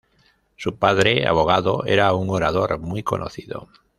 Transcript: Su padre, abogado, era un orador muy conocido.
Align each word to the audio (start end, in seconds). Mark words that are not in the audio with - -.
Su 0.57 0.77
padre, 0.79 1.27
abogado, 1.27 1.85
era 1.85 2.11
un 2.15 2.31
orador 2.31 2.79
muy 2.79 3.03
conocido. 3.03 3.69